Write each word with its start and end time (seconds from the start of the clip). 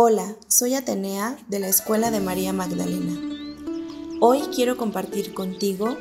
Hola, 0.00 0.36
soy 0.46 0.76
Atenea 0.76 1.36
de 1.48 1.58
la 1.58 1.66
Escuela 1.66 2.12
de 2.12 2.20
María 2.20 2.52
Magdalena. 2.52 3.18
Hoy 4.20 4.42
quiero 4.54 4.76
compartir 4.76 5.34
contigo 5.34 5.98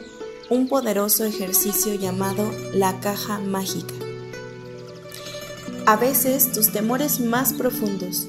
un 0.52 0.68
poderoso 0.68 1.26
ejercicio 1.26 1.96
llamado 1.96 2.48
la 2.76 3.00
caja 3.00 3.40
mágica. 3.40 3.96
A 5.88 5.96
veces 5.96 6.52
tus 6.52 6.72
temores 6.72 7.20
más 7.20 7.54
profundos, 7.54 8.28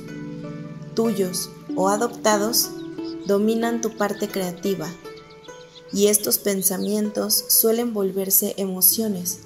tuyos 0.95 1.51
o 1.77 1.91
adoptados, 1.91 2.71
dominan 3.27 3.83
tu 3.83 3.95
parte 3.95 4.27
creativa 4.27 4.89
y 5.93 6.07
estos 6.07 6.39
pensamientos 6.39 7.45
suelen 7.47 7.93
volverse 7.93 8.55
emociones 8.57 9.41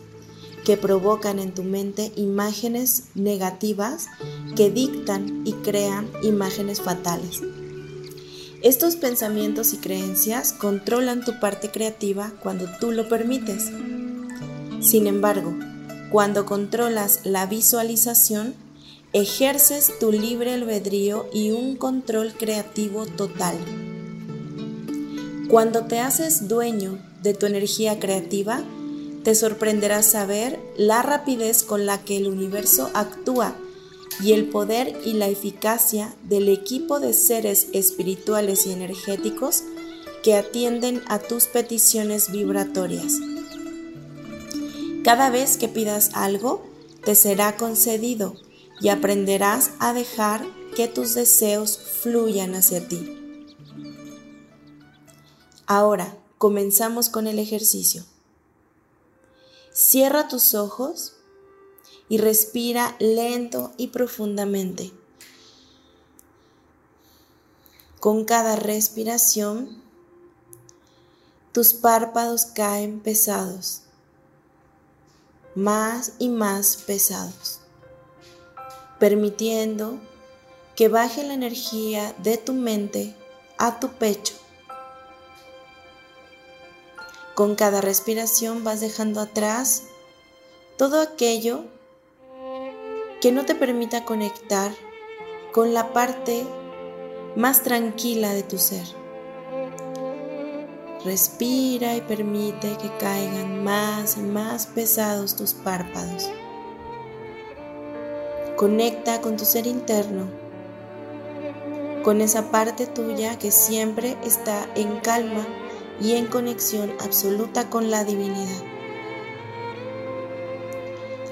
que 0.65 0.77
provocan 0.77 1.39
en 1.39 1.53
tu 1.53 1.65
mente 1.65 2.13
imágenes 2.17 3.05
negativas 3.15 4.07
que 4.57 4.71
dictan 4.71 5.43
y 5.45 5.53
crean 5.55 6.09
imágenes 6.23 6.81
fatales. 6.81 7.41
Estos 8.63 8.95
pensamientos 8.95 9.73
y 9.73 9.79
creencias 9.79 10.53
controlan 10.53 11.25
tu 11.25 11.41
parte 11.41 11.71
creativa 11.71 12.33
cuando 12.41 12.67
tú 12.79 12.93
lo 12.93 13.09
permites. 13.09 13.71
Sin 14.81 15.09
embargo, 15.09 15.53
cuando 16.11 16.47
controlas 16.47 17.21
la 17.25 17.47
visualización, 17.47 18.55
ejerces 19.13 19.99
tu 19.99 20.13
libre 20.13 20.55
albedrío 20.55 21.27
y 21.33 21.51
un 21.51 21.77
control 21.77 22.35
creativo 22.35 23.07
total. 23.07 23.57
Cuando 25.49 25.87
te 25.87 25.99
haces 25.99 26.49
dueño 26.49 26.99
de 27.23 27.35
tu 27.35 27.47
energía 27.47 27.99
creativa, 27.99 28.63
te 29.25 29.35
sorprenderá 29.35 30.03
saber 30.03 30.59
la 30.77 31.03
rapidez 31.03 31.63
con 31.63 31.87
la 31.87 32.05
que 32.05 32.17
el 32.17 32.27
universo 32.27 32.91
actúa 32.95 33.55
y 34.21 34.33
el 34.33 34.49
poder 34.49 35.01
y 35.05 35.15
la 35.15 35.29
eficacia 35.29 36.15
del 36.25 36.49
equipo 36.49 37.01
de 37.01 37.13
seres 37.13 37.69
espirituales 37.73 38.67
y 38.67 38.73
energéticos 38.73 39.63
que 40.23 40.35
atienden 40.35 41.03
a 41.09 41.19
tus 41.19 41.47
peticiones 41.47 42.31
vibratorias. 42.31 43.19
Cada 45.05 45.31
vez 45.31 45.57
que 45.57 45.69
pidas 45.69 46.11
algo, 46.15 46.65
te 47.05 47.15
será 47.15 47.57
concedido 47.57 48.35
y 48.81 48.89
aprenderás 48.89 49.73
a 49.81 49.93
dejar 49.93 50.45
que 50.77 50.89
tus 50.89 51.15
deseos 51.15 51.79
fluyan 52.03 52.55
hacia 52.55 52.87
ti. 52.87 53.19
Ahora, 55.67 56.17
comenzamos 56.39 57.09
con 57.09 57.27
el 57.27 57.39
ejercicio. 57.39 58.05
Cierra 59.73 60.29
tus 60.29 60.55
ojos 60.55 61.15
y 62.11 62.19
respira 62.19 62.95
lento 62.99 63.73
y 63.79 63.87
profundamente. 63.87 64.93
Con 67.99 68.27
cada 68.27 68.57
respiración, 68.57 69.83
tus 71.53 71.73
párpados 71.73 72.45
caen 72.45 73.01
pesados, 73.01 73.83
más 75.55 76.13
y 76.19 76.29
más 76.29 76.77
pesados, 76.77 77.61
permitiendo 78.99 79.99
que 80.77 80.89
baje 80.89 81.25
la 81.25 81.33
energía 81.33 82.15
de 82.19 82.37
tu 82.37 82.53
mente 82.53 83.17
a 83.57 83.81
tu 83.81 83.89
pecho 83.89 84.35
con 87.35 87.55
cada 87.55 87.81
respiración 87.81 88.63
vas 88.65 88.81
dejando 88.81 89.21
atrás 89.21 89.85
todo 90.77 91.01
aquello 91.01 91.65
que 93.21 93.33
no 93.33 93.47
te 93.47 93.55
permita 93.55 94.05
conectar 94.05 94.73
con 95.53 95.73
la 95.73 95.93
parte 95.93 96.45
más 97.37 97.63
tranquila 97.63 98.35
de 98.35 98.43
tu 98.43 98.59
ser. 98.59 98.85
Respira 101.05 101.97
y 101.97 102.01
permite 102.03 102.77
que 102.77 102.91
caigan 102.99 103.65
más 103.65 104.17
y 104.17 104.21
más 104.21 104.67
pesados 104.67 105.35
tus 105.35 105.55
párpados. 105.55 106.31
Conecta 108.57 109.21
con 109.21 109.37
tu 109.37 109.45
ser 109.45 109.67
interno, 109.67 110.27
con 112.05 112.21
esa 112.21 112.51
parte 112.51 112.87
tuya 112.87 113.39
que 113.39 113.51
siempre 113.51 114.17
está 114.23 114.69
en 114.75 115.01
calma 115.01 115.47
y 116.01 116.17
en 116.17 116.27
conexión 116.27 116.93
absoluta 117.01 117.71
con 117.71 117.91
la 117.91 118.05
divinidad. 118.05 118.63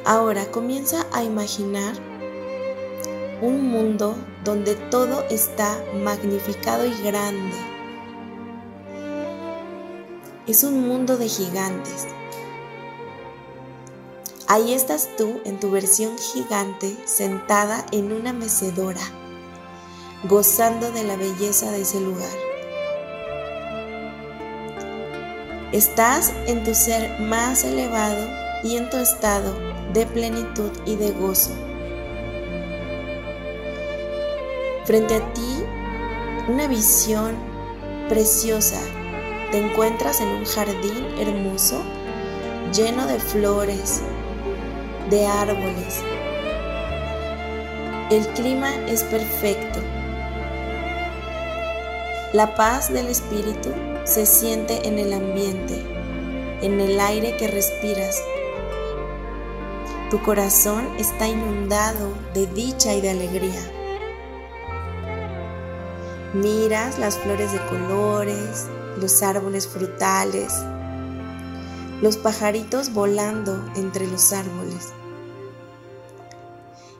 Ahora 0.05 0.51
comienza 0.51 1.07
a 1.13 1.23
imaginar 1.23 1.95
un 3.43 3.69
mundo 3.71 4.17
donde 4.45 4.75
todo 4.75 5.25
está 5.31 5.83
magnificado 6.03 6.87
y 6.87 7.03
grande. 7.03 7.57
Es 10.47 10.65
un 10.65 10.87
mundo 10.87 11.17
de 11.17 11.29
gigantes. 11.29 12.07
Ahí 14.47 14.73
estás 14.75 15.09
tú 15.17 15.41
en 15.45 15.61
tu 15.61 15.71
versión 15.71 16.19
gigante 16.19 16.97
sentada 17.07 17.87
en 17.93 18.13
una 18.13 18.33
mecedora, 18.33 19.01
gozando 20.29 20.91
de 20.91 21.05
la 21.05 21.17
belleza 21.17 21.71
de 21.71 21.83
ese 21.83 22.01
lugar. 22.01 22.50
Estás 25.73 26.33
en 26.49 26.65
tu 26.65 26.75
ser 26.75 27.21
más 27.21 27.63
elevado 27.63 28.27
y 28.65 28.77
en 28.77 28.91
tu 28.91 28.97
estado 28.97 29.55
de 29.93 30.05
plenitud 30.05 30.73
y 30.85 30.97
de 30.97 31.13
gozo. 31.13 31.53
Frente 34.85 35.15
a 35.15 35.33
ti, 35.33 35.63
una 36.49 36.67
visión 36.67 37.37
preciosa. 38.09 38.81
Te 39.53 39.59
encuentras 39.59 40.21
en 40.21 40.29
un 40.31 40.45
jardín 40.45 41.07
hermoso, 41.21 41.85
lleno 42.75 43.07
de 43.07 43.21
flores, 43.21 44.03
de 45.09 45.25
árboles. 45.25 46.03
El 48.11 48.27
clima 48.35 48.75
es 48.89 49.05
perfecto. 49.05 49.79
La 52.33 52.57
paz 52.57 52.93
del 52.93 53.07
espíritu 53.07 53.71
se 54.05 54.27
siente 54.27 54.89
en 54.89 54.99
el 54.99 55.13
ambiente, 55.13 55.75
en 56.63 56.81
el 56.81 56.99
aire 57.01 57.37
que 57.37 57.49
respiras. 57.49 58.21
Tu 60.11 60.21
corazón 60.23 60.89
está 60.99 61.29
inundado 61.29 62.13
de 62.35 62.47
dicha 62.47 62.95
y 62.95 63.01
de 63.01 63.11
alegría. 63.11 63.73
Miras 66.35 66.99
las 66.99 67.19
flores 67.19 67.53
de 67.53 67.65
colores, 67.67 68.67
los 68.99 69.23
árboles 69.23 69.69
frutales, 69.69 70.53
los 72.03 72.17
pajaritos 72.17 72.93
volando 72.93 73.65
entre 73.77 74.07
los 74.07 74.33
árboles. 74.33 74.89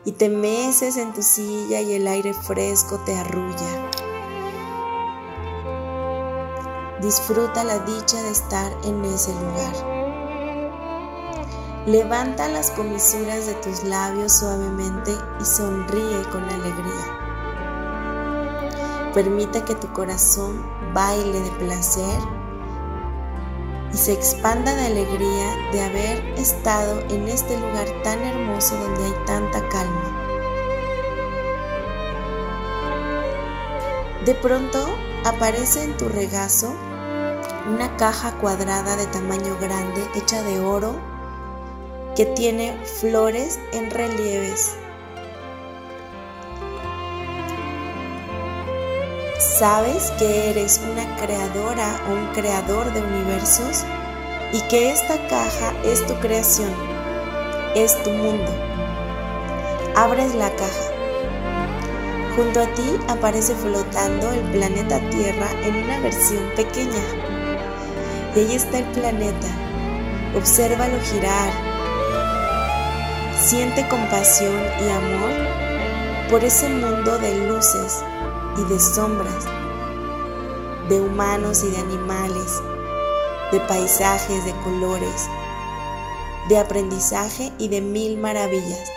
Y 0.05 0.13
te 0.13 0.29
meces 0.29 0.97
en 0.97 1.13
tu 1.13 1.23
silla 1.23 1.81
y 1.81 1.95
el 1.95 2.07
aire 2.07 2.33
fresco 2.33 2.99
te 3.05 3.17
arrulla. 3.17 3.91
Disfruta 7.01 7.65
la 7.65 7.79
dicha 7.79 8.23
de 8.23 8.31
estar 8.31 8.71
en 8.85 9.03
ese 9.07 9.33
lugar. 9.33 9.73
Levanta 11.87 12.47
las 12.49 12.71
comisuras 12.73 13.47
de 13.47 13.55
tus 13.55 13.85
labios 13.85 14.39
suavemente 14.39 15.17
y 15.41 15.45
sonríe 15.47 16.23
con 16.31 16.45
alegría. 16.45 17.19
Permite 19.15 19.65
que 19.65 19.75
tu 19.77 19.91
corazón 19.95 20.63
baile 20.93 21.41
de 21.41 21.51
placer 21.53 22.21
y 23.95 23.97
se 23.97 24.13
expanda 24.13 24.75
de 24.75 24.87
alegría 24.87 25.71
de 25.73 25.83
haber 25.83 26.19
estado 26.39 27.01
en 27.09 27.29
este 27.29 27.59
lugar 27.59 27.89
tan 28.05 28.21
hermoso 28.21 28.77
donde 28.77 29.05
hay 29.07 29.15
tanta 29.25 29.67
calma. 29.71 30.27
De 34.27 34.35
pronto 34.35 34.87
aparece 35.25 35.83
en 35.83 35.97
tu 35.97 36.11
regazo 36.11 36.75
una 37.69 37.97
caja 37.97 38.33
cuadrada 38.39 38.97
de 38.97 39.07
tamaño 39.07 39.57
grande 39.61 40.03
hecha 40.15 40.43
de 40.43 40.61
oro 40.61 40.95
que 42.17 42.27
tiene 42.27 42.77
flores 42.85 43.59
en 43.73 43.91
relieves. 43.91 44.77
Sabes 49.39 50.11
que 50.13 50.51
eres 50.51 50.81
una 50.91 51.17
creadora 51.17 52.01
o 52.09 52.15
un 52.15 52.27
creador 52.33 52.93
de 52.93 53.03
universos 53.03 53.85
y 54.53 54.61
que 54.69 54.91
esta 54.91 55.17
caja 55.29 55.73
es 55.85 56.07
tu 56.07 56.15
creación, 56.15 56.73
es 57.75 58.03
tu 58.03 58.11
mundo. 58.11 58.51
Abres 59.97 60.35
la 60.35 60.51
caja. 60.51 60.91
Junto 62.37 62.61
a 62.61 62.67
ti 62.75 62.97
aparece 63.09 63.55
flotando 63.55 64.31
el 64.31 64.41
planeta 64.53 64.99
Tierra 65.11 65.49
en 65.63 65.85
una 65.85 66.01
versión 66.01 66.43
pequeña. 66.57 67.40
Y 68.35 68.39
ahí 68.39 68.55
está 68.55 68.79
el 68.79 68.85
planeta. 68.87 69.49
Obsérvalo 70.37 71.01
girar. 71.01 71.51
Siente 73.43 73.87
compasión 73.89 74.63
y 74.81 74.89
amor 74.89 76.31
por 76.31 76.45
ese 76.45 76.69
mundo 76.69 77.19
de 77.19 77.49
luces 77.49 78.05
y 78.57 78.73
de 78.73 78.79
sombras, 78.79 79.47
de 80.89 81.01
humanos 81.01 81.65
y 81.65 81.71
de 81.71 81.79
animales, 81.79 82.63
de 83.51 83.59
paisajes, 83.61 84.45
de 84.45 84.53
colores, 84.63 85.29
de 86.49 86.59
aprendizaje 86.59 87.53
y 87.59 87.67
de 87.69 87.81
mil 87.81 88.19
maravillas. 88.19 88.93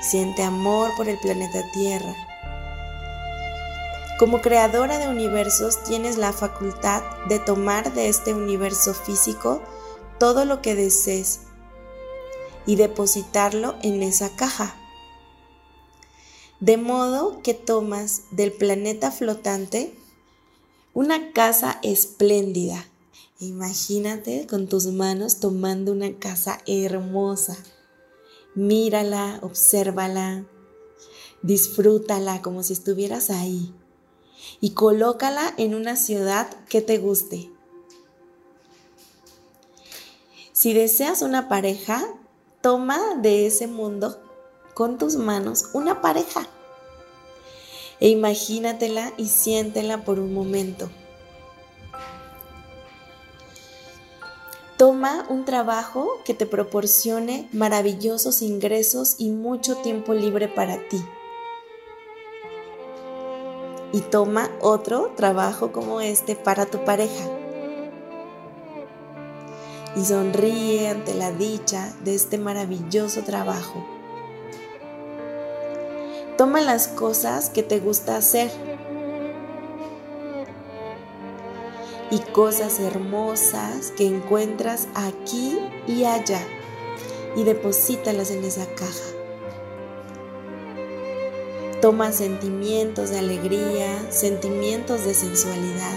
Siente 0.00 0.42
amor 0.42 0.90
por 0.96 1.08
el 1.08 1.18
planeta 1.18 1.62
Tierra. 1.72 2.27
Como 4.18 4.42
creadora 4.42 4.98
de 4.98 5.06
universos 5.06 5.84
tienes 5.84 6.18
la 6.18 6.32
facultad 6.32 7.04
de 7.28 7.38
tomar 7.38 7.94
de 7.94 8.08
este 8.08 8.34
universo 8.34 8.92
físico 8.92 9.62
todo 10.18 10.44
lo 10.44 10.60
que 10.60 10.74
desees 10.74 11.42
y 12.66 12.74
depositarlo 12.74 13.76
en 13.80 14.02
esa 14.02 14.34
caja. 14.34 14.74
De 16.58 16.76
modo 16.78 17.42
que 17.44 17.54
tomas 17.54 18.22
del 18.32 18.50
planeta 18.50 19.12
flotante 19.12 19.94
una 20.94 21.32
casa 21.32 21.78
espléndida. 21.84 22.88
Imagínate 23.38 24.48
con 24.48 24.66
tus 24.66 24.86
manos 24.86 25.38
tomando 25.38 25.92
una 25.92 26.18
casa 26.18 26.58
hermosa. 26.66 27.56
Mírala, 28.56 29.38
obsérvala, 29.42 30.44
disfrútala 31.42 32.42
como 32.42 32.64
si 32.64 32.72
estuvieras 32.72 33.30
ahí 33.30 33.72
y 34.60 34.70
colócala 34.70 35.54
en 35.56 35.74
una 35.74 35.96
ciudad 35.96 36.48
que 36.68 36.80
te 36.80 36.98
guste. 36.98 37.50
Si 40.52 40.72
deseas 40.72 41.22
una 41.22 41.48
pareja, 41.48 42.04
toma 42.60 43.14
de 43.16 43.46
ese 43.46 43.66
mundo 43.66 44.20
con 44.74 44.98
tus 44.98 45.16
manos 45.16 45.70
una 45.72 46.00
pareja 46.00 46.46
e 48.00 48.08
imagínatela 48.08 49.12
y 49.16 49.28
siéntela 49.28 50.04
por 50.04 50.18
un 50.18 50.32
momento. 50.32 50.90
Toma 54.76 55.26
un 55.28 55.44
trabajo 55.44 56.20
que 56.24 56.34
te 56.34 56.46
proporcione 56.46 57.48
maravillosos 57.52 58.42
ingresos 58.42 59.16
y 59.18 59.30
mucho 59.30 59.76
tiempo 59.78 60.14
libre 60.14 60.46
para 60.46 60.88
ti. 60.88 61.04
Y 63.92 64.00
toma 64.02 64.50
otro 64.60 65.12
trabajo 65.16 65.72
como 65.72 66.00
este 66.00 66.36
para 66.36 66.66
tu 66.66 66.84
pareja 66.84 67.24
y 69.96 70.04
sonríe 70.04 70.88
ante 70.88 71.14
la 71.14 71.32
dicha 71.32 71.92
de 72.04 72.14
este 72.14 72.38
maravilloso 72.38 73.22
trabajo. 73.22 73.84
Toma 76.36 76.60
las 76.60 76.86
cosas 76.88 77.50
que 77.50 77.64
te 77.64 77.80
gusta 77.80 78.16
hacer 78.16 78.50
y 82.10 82.20
cosas 82.32 82.78
hermosas 82.78 83.90
que 83.96 84.06
encuentras 84.06 84.86
aquí 84.94 85.58
y 85.88 86.04
allá 86.04 86.40
y 87.36 87.42
deposítalas 87.42 88.30
en 88.30 88.44
esa 88.44 88.66
caja. 88.66 89.17
Toma 91.80 92.10
sentimientos 92.10 93.10
de 93.10 93.20
alegría, 93.20 94.10
sentimientos 94.10 95.04
de 95.04 95.14
sensualidad. 95.14 95.96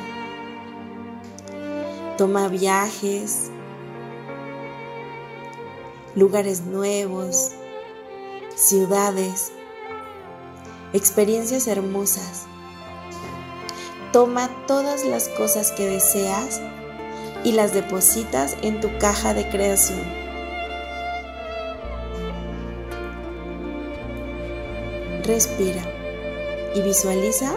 Toma 2.20 2.50
viajes, 2.50 3.50
lugares 6.14 6.62
nuevos, 6.62 7.54
ciudades, 8.56 9.52
experiencias 10.94 11.66
hermosas. 11.66 12.44
Toma 14.14 14.52
todas 14.68 15.04
las 15.04 15.30
cosas 15.30 15.72
que 15.72 15.88
deseas 15.88 16.62
y 17.44 17.54
las 17.54 17.74
depositas 17.74 18.56
en 18.62 18.82
tu 18.82 18.98
caja 19.00 19.34
de 19.34 19.50
creación. 19.50 20.31
Respira 25.32 25.82
y 26.76 26.82
visualiza 26.82 27.54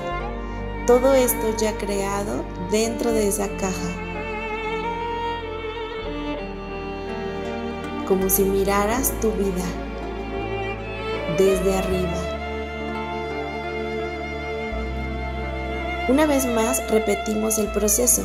todo 0.86 1.12
esto 1.12 1.56
ya 1.58 1.76
creado 1.76 2.44
dentro 2.70 3.10
de 3.10 3.26
esa 3.26 3.48
caja. 3.56 3.90
como 8.06 8.28
si 8.28 8.44
miraras 8.44 9.12
tu 9.20 9.32
vida 9.32 9.64
desde 11.36 11.74
arriba. 11.74 12.18
Una 16.08 16.26
vez 16.26 16.46
más 16.46 16.88
repetimos 16.90 17.58
el 17.58 17.66
proceso. 17.72 18.22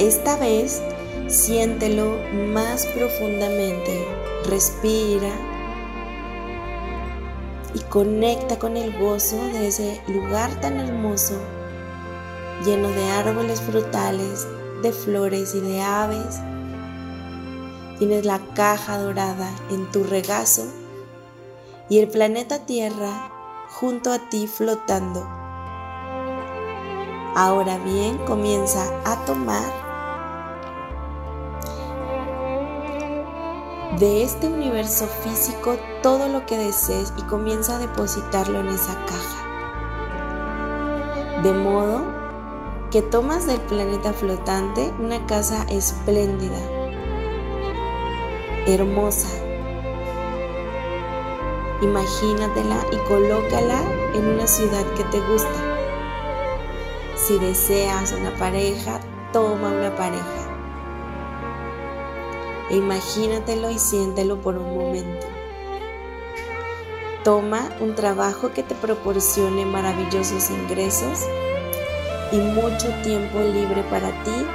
Esta 0.00 0.36
vez 0.38 0.82
siéntelo 1.28 2.18
más 2.52 2.86
profundamente. 2.86 4.04
Respira 4.48 5.30
y 7.76 7.80
conecta 7.90 8.58
con 8.58 8.78
el 8.78 8.98
gozo 8.98 9.36
de 9.36 9.68
ese 9.68 10.00
lugar 10.08 10.60
tan 10.62 10.80
hermoso, 10.80 11.38
lleno 12.64 12.88
de 12.88 13.10
árboles 13.10 13.60
frutales, 13.60 14.48
de 14.82 14.92
flores 14.92 15.54
y 15.54 15.60
de 15.60 15.82
aves 15.82 16.40
Tienes 17.98 18.26
la 18.26 18.38
caja 18.54 18.98
dorada 18.98 19.50
en 19.70 19.90
tu 19.90 20.04
regazo 20.04 20.64
y 21.88 21.98
el 21.98 22.08
planeta 22.08 22.66
Tierra 22.66 23.32
junto 23.70 24.12
a 24.12 24.18
ti 24.28 24.46
flotando. 24.46 25.26
Ahora 27.34 27.78
bien, 27.78 28.18
comienza 28.26 28.84
a 29.06 29.24
tomar 29.24 29.85
de 33.98 34.22
este 34.22 34.46
universo 34.46 35.06
físico 35.06 35.78
todo 36.02 36.28
lo 36.28 36.44
que 36.44 36.58
desees 36.58 37.14
y 37.16 37.22
comienza 37.22 37.76
a 37.76 37.78
depositarlo 37.78 38.60
en 38.60 38.68
esa 38.68 38.94
caja. 39.06 39.42
De 41.42 41.52
modo 41.52 42.02
que 42.90 43.00
tomas 43.00 43.46
del 43.46 43.60
planeta 43.62 44.12
flotante 44.12 44.92
una 44.98 45.24
casa 45.26 45.64
espléndida 45.70 46.58
hermosa. 48.66 49.28
Imagínatela 51.80 52.84
y 52.92 52.96
colócala 53.08 53.80
en 54.14 54.26
una 54.26 54.46
ciudad 54.46 54.84
que 54.96 55.04
te 55.04 55.20
gusta. 55.20 55.76
Si 57.14 57.38
deseas 57.38 58.12
una 58.12 58.34
pareja, 58.36 59.00
toma 59.32 59.68
una 59.68 59.94
pareja. 59.94 60.55
E 62.70 62.76
imagínatelo 62.76 63.70
y 63.70 63.78
siéntelo 63.78 64.40
por 64.40 64.56
un 64.56 64.74
momento. 64.76 65.26
Toma 67.22 67.70
un 67.80 67.94
trabajo 67.94 68.52
que 68.52 68.62
te 68.62 68.74
proporcione 68.74 69.64
maravillosos 69.64 70.50
ingresos 70.50 71.20
y 72.32 72.36
mucho 72.36 72.88
tiempo 73.02 73.38
libre 73.40 73.82
para 73.90 74.10
ti 74.24 74.46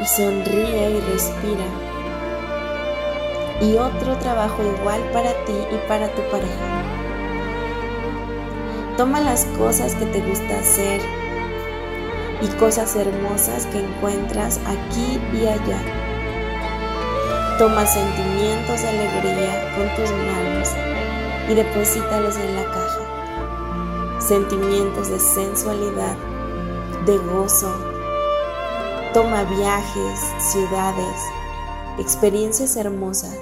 y 0.00 0.04
sonríe 0.04 0.90
y 0.90 1.00
respira. 1.12 1.64
Y 3.60 3.76
otro 3.76 4.16
trabajo 4.18 4.62
igual 4.62 5.02
para 5.12 5.32
ti 5.44 5.56
y 5.72 5.88
para 5.88 6.08
tu 6.14 6.22
pareja. 6.30 6.84
Toma 8.96 9.20
las 9.20 9.44
cosas 9.58 9.94
que 9.94 10.06
te 10.06 10.20
gusta 10.20 10.58
hacer 10.58 11.00
y 12.40 12.46
cosas 12.58 12.94
hermosas 12.96 13.66
que 13.66 13.80
encuentras 13.80 14.58
aquí 14.66 15.20
y 15.32 15.46
allá. 15.46 15.80
Toma 17.58 17.86
sentimientos 17.86 18.80
de 18.82 18.88
alegría 18.88 19.74
con 19.76 19.88
tus 19.96 20.10
manos 20.10 20.68
y 21.48 21.54
deposítalos 21.54 22.36
en 22.36 22.56
la 22.56 22.64
caja. 22.64 24.20
Sentimientos 24.20 25.08
de 25.08 25.18
sensualidad, 25.18 26.16
de 27.06 27.18
gozo, 27.18 27.74
Toma 29.14 29.42
viajes, 29.44 30.20
ciudades, 30.52 31.18
experiencias 31.98 32.76
hermosas. 32.76 33.38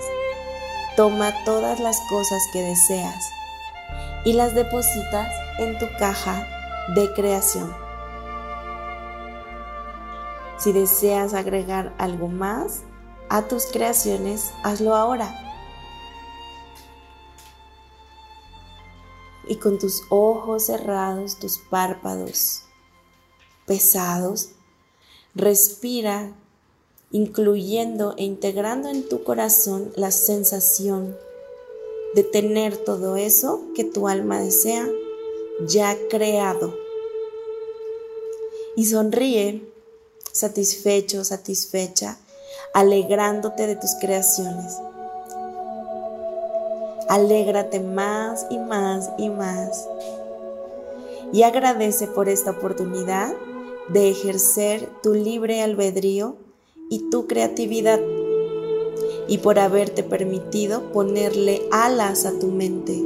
Toma 0.97 1.33
todas 1.45 1.81
las 1.81 2.01
cosas 2.09 2.41
que 2.53 2.63
deseas 2.63 3.33
y 4.25 4.35
las 4.35 4.55
depositas 4.55 5.29
en 5.59 5.77
tu 5.79 5.87
caja 5.99 6.47
de 6.95 7.13
creación. 7.15 7.86
Si 10.67 10.73
deseas 10.73 11.33
agregar 11.33 11.95
algo 11.97 12.27
más 12.27 12.83
a 13.29 13.47
tus 13.47 13.67
creaciones, 13.67 14.51
hazlo 14.65 14.97
ahora. 14.97 15.33
Y 19.47 19.59
con 19.59 19.79
tus 19.79 20.03
ojos 20.09 20.67
cerrados, 20.67 21.39
tus 21.39 21.59
párpados 21.59 22.65
pesados, 23.65 24.55
Respira, 25.37 26.35
incluyendo 27.13 28.15
e 28.17 28.25
integrando 28.25 28.89
en 28.89 29.09
tu 29.09 29.23
corazón 29.23 29.93
la 29.95 30.11
sensación 30.11 31.17
de 32.17 32.25
tener 32.25 32.77
todo 32.77 33.15
eso 33.15 33.69
que 33.77 33.85
tu 33.85 34.09
alma 34.09 34.41
desea 34.41 34.89
ya 35.65 35.97
creado. 36.11 36.75
Y 38.75 38.87
sonríe, 38.87 39.76
satisfecho, 40.37 41.25
satisfecha, 41.25 42.19
alegrándote 42.75 43.67
de 43.67 43.77
tus 43.77 43.95
creaciones. 44.01 44.77
Alégrate 47.09 47.81
más 47.81 48.47
y 48.51 48.59
más 48.59 49.11
y 49.19 49.31
más. 49.31 49.89
Y 51.33 51.43
agradece 51.43 52.07
por 52.07 52.29
esta 52.29 52.53
oportunidad 52.53 53.35
de 53.89 54.11
ejercer 54.11 54.89
tu 55.03 55.15
libre 55.15 55.63
albedrío 55.63 56.37
y 56.91 57.11
tu 57.11 57.27
creatividad 57.27 58.01
y 59.29 59.39
por 59.39 59.59
haberte 59.59 60.03
permitido 60.03 60.93
ponerle 60.93 61.63
alas 61.71 62.27
a 62.27 62.39
tu 62.39 62.49
mente 62.49 63.05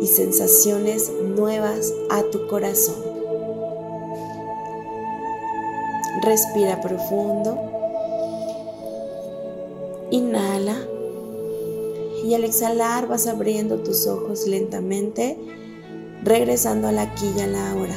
y 0.00 0.06
sensaciones 0.06 1.10
nuevas 1.10 1.92
a 2.10 2.22
tu 2.24 2.46
corazón. 2.46 3.03
Respira 6.24 6.80
profundo. 6.80 7.58
Inhala. 10.10 10.78
Y 12.24 12.32
al 12.32 12.44
exhalar 12.44 13.06
vas 13.06 13.26
abriendo 13.26 13.80
tus 13.80 14.06
ojos 14.06 14.46
lentamente, 14.46 15.36
regresando 16.22 16.88
al 16.88 16.98
aquí 16.98 17.30
y 17.36 17.40
a 17.42 17.46
la 17.46 17.74
hora. 17.74 17.94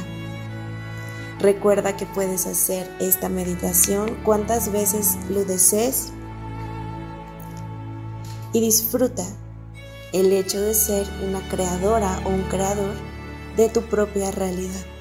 Recuerda 1.40 1.96
que 1.96 2.06
puedes 2.06 2.48
hacer 2.48 2.90
esta 3.00 3.30
meditación 3.30 4.18
cuantas 4.26 4.74
veces 4.74 5.18
lo 5.30 5.46
desees 5.46 6.12
y 8.52 8.60
disfruta 8.60 9.24
el 10.12 10.34
hecho 10.34 10.60
de 10.60 10.74
ser 10.74 11.08
una 11.26 11.48
creadora 11.48 12.20
o 12.26 12.30
un 12.30 12.44
creador 12.50 12.94
de 13.56 13.70
tu 13.70 13.84
propia 13.84 14.32
realidad. 14.32 14.97